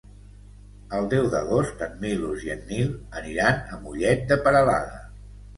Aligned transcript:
El 0.99 1.09
deu 1.11 1.27
d'agost 1.33 1.83
en 1.87 1.93
Milos 2.05 2.47
i 2.47 2.53
en 2.55 2.65
Nil 2.71 2.89
aniran 3.21 3.63
a 3.77 3.81
Mollet 3.85 4.29
de 4.33 4.43
Peralada. 4.49 4.99